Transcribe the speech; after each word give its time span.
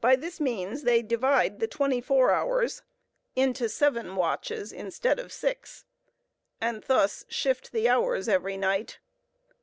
By 0.00 0.16
this 0.16 0.40
means 0.40 0.84
they 0.84 1.02
divide 1.02 1.60
the 1.60 1.66
twenty 1.68 2.00
four 2.00 2.30
hours 2.30 2.82
into 3.36 3.68
seven 3.68 4.16
watches 4.16 4.72
instead 4.72 5.18
of 5.18 5.34
six, 5.34 5.84
and 6.62 6.82
thus 6.84 7.26
shift 7.28 7.70
the 7.70 7.86
hours 7.86 8.26
every 8.26 8.56
night. 8.56 9.00